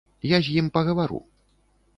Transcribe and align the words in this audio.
Я 0.29 0.39
з 0.47 0.55
ім 0.61 0.71
пагавару. 0.79 1.21